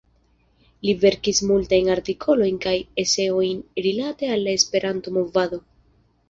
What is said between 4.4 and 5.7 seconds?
la Esperanto-movado.